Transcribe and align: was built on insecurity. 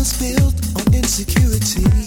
was 0.00 0.18
built 0.18 0.54
on 0.76 0.94
insecurity. 0.94 1.99